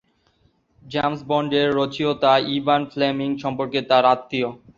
James 0.83 1.19
বন্ডের 1.29 1.67
রচয়িতা 1.79 2.31
Ian 2.47 2.81
Fleming 2.91 3.29
সম্পর্কে 3.43 3.79
তার 3.89 4.03
আত্মীয়। 4.13 4.49